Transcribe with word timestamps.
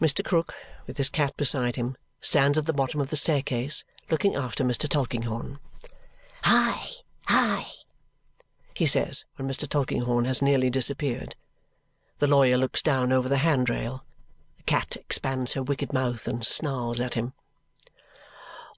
Mr. 0.00 0.24
Krook, 0.24 0.54
with 0.86 0.96
his 0.96 1.10
cat 1.10 1.36
beside 1.36 1.76
him, 1.76 1.98
stands 2.18 2.56
at 2.56 2.64
the 2.64 2.72
bottom 2.72 2.98
of 2.98 3.10
the 3.10 3.14
staircase, 3.16 3.84
looking 4.08 4.34
after 4.34 4.64
Mr. 4.64 4.88
Tulkinghorn. 4.88 5.58
"Hi 6.44 6.92
hi!" 7.26 7.66
he 8.72 8.86
says 8.86 9.26
when 9.36 9.46
Mr. 9.46 9.68
Tulkinghorn 9.68 10.24
has 10.24 10.40
nearly 10.40 10.70
disappeared. 10.70 11.36
The 12.20 12.26
lawyer 12.26 12.56
looks 12.56 12.80
down 12.80 13.12
over 13.12 13.28
the 13.28 13.36
hand 13.44 13.68
rail. 13.68 14.02
The 14.56 14.62
cat 14.62 14.96
expands 14.96 15.52
her 15.52 15.62
wicked 15.62 15.92
mouth 15.92 16.26
and 16.26 16.42
snarls 16.42 16.98
at 16.98 17.12
him. 17.12 17.34